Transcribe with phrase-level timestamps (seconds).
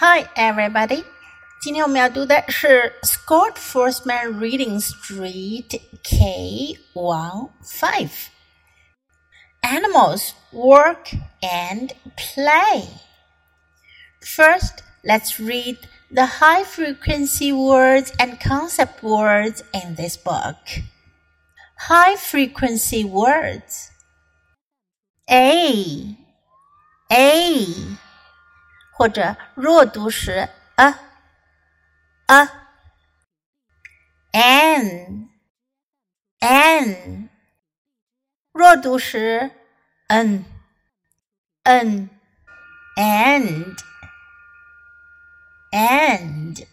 [0.00, 1.02] Hi, everybody.
[1.60, 8.28] 今天我们要读的是 Scott Foresman Reading Street K One Five.
[9.60, 11.08] Animals work
[11.42, 12.86] and play.
[14.20, 15.78] First, let's read
[16.12, 20.84] the high frequency words and concept words in this book.
[21.88, 23.90] High frequency words.
[25.28, 26.16] A.
[27.10, 27.98] A.
[28.97, 30.95] 或者弱读时 a
[32.27, 32.49] a
[34.31, 35.29] n
[36.39, 37.29] n
[38.51, 39.51] 弱读时
[40.07, 40.45] n
[41.63, 42.09] n
[42.95, 43.77] and
[45.71, 46.65] and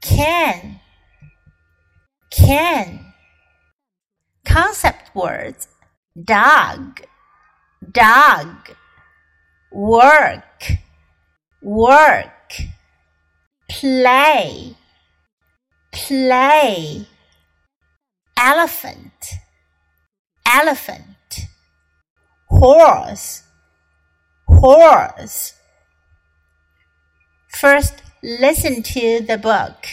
[0.00, 0.80] can
[2.30, 3.12] can
[4.44, 5.68] concept words
[6.24, 7.02] dog
[7.92, 8.74] dog
[9.75, 10.71] work.
[11.61, 12.53] Work.
[13.69, 14.75] Play.
[15.91, 17.07] Play.
[18.37, 19.33] Elephant.
[20.45, 21.07] Elephant.
[22.47, 23.43] Horse.
[24.47, 25.53] Horse.
[27.49, 29.87] First listen to the book.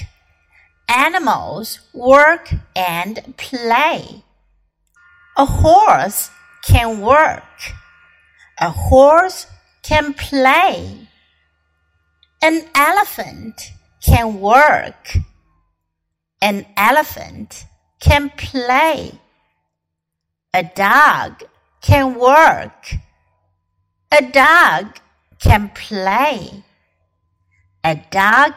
[0.89, 4.23] Animals work and play.
[5.37, 6.31] A horse
[6.65, 7.43] can work.
[8.61, 9.47] A horse
[9.84, 11.08] can play
[12.42, 15.18] an elephant can work.
[16.42, 17.66] An elephant
[18.00, 19.20] can play.
[20.54, 21.44] A dog
[21.82, 22.94] can work.
[24.12, 25.00] A dog
[25.40, 26.64] can play.
[27.84, 28.54] A dog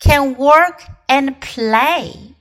[0.00, 2.34] can work and play.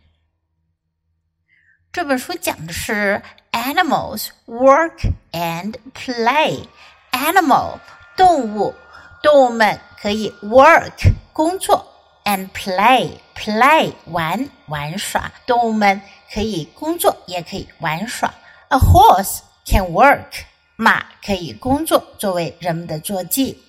[1.92, 6.68] 这本书讲的是 animals work and play.
[7.12, 7.80] Animal
[8.16, 8.76] 动物，
[9.22, 11.86] 动物们可以 work 工作，
[12.26, 15.32] and play play 玩玩耍。
[15.46, 16.02] 动物们
[16.34, 18.34] 可以工作，也可以玩耍。
[18.70, 20.44] A horse can work
[20.76, 23.64] 马可以工作，作为人们的坐骑。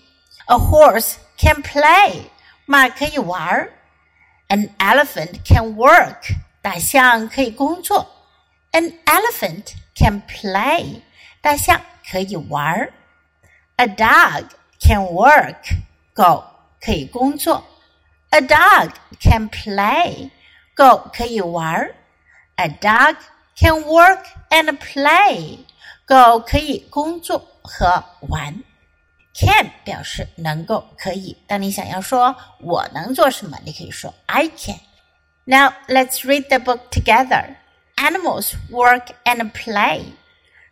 [0.47, 2.23] A horse can play
[2.67, 3.71] 马可以玩。
[4.49, 8.07] An elephant can work 大象可以工作。
[8.73, 11.03] An elephant can play
[11.41, 11.81] 大象
[12.11, 12.93] 可以玩。
[13.77, 15.77] A dog can work.
[16.13, 16.45] 狗
[16.81, 17.65] 可以工作。
[18.31, 18.91] A dog
[19.21, 20.31] can play.
[20.75, 21.95] 狗可以玩。
[22.57, 23.17] A dog
[23.57, 25.59] can work and play.
[26.07, 28.63] 狗可以工作和玩。
[29.33, 31.37] Can 表示能够、可以。
[31.47, 34.81] 当你想要说我能做什么，你可以说 I can.
[35.45, 37.57] Now let's read the book together.
[37.97, 40.13] Animals work and play.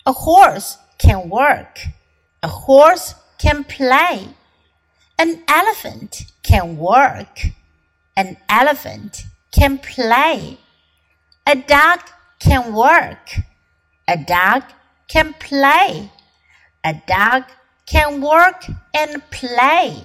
[0.05, 1.89] A horse can work.
[2.44, 4.28] A horse can play.
[5.18, 7.40] An elephant can work.
[8.18, 10.58] An elephant can play.
[11.48, 12.02] A dog
[12.40, 13.32] can work.
[14.10, 14.64] A dog
[15.08, 16.12] can play.
[16.84, 17.44] A dog
[17.86, 20.04] can work and play.